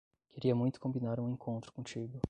Queria 0.33 0.55
muito 0.55 0.79
combinar 0.79 1.19
um 1.19 1.29
encontro 1.29 1.71
contigo. 1.71 2.19